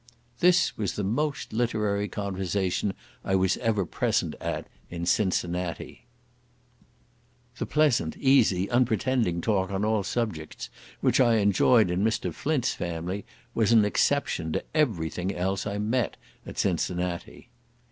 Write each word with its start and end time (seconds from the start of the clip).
This 0.39 0.75
was 0.79 0.93
the 0.93 1.03
most 1.03 1.53
literary 1.53 2.07
conversation 2.07 2.95
I 3.23 3.35
was 3.35 3.57
ever 3.57 3.85
present 3.85 4.33
at 4.41 4.65
in 4.89 5.05
Cincinnati. 5.05 6.07
The 7.59 7.67
pleasant, 7.67 8.17
easy, 8.17 8.67
unpretending 8.67 9.41
talk 9.41 9.69
on 9.69 9.85
all 9.85 10.01
subjects, 10.01 10.71
which 11.01 11.19
I 11.19 11.35
enjoyed 11.35 11.91
in 11.91 12.03
Mr. 12.03 12.33
Flint's 12.33 12.73
family, 12.73 13.25
was 13.53 13.71
an 13.71 13.85
exception 13.85 14.51
to 14.53 14.63
every 14.73 15.11
thing 15.11 15.35
else 15.35 15.67
I 15.67 15.77
met 15.77 16.17
at 16.47 16.57
Cincinnati. 16.57 17.49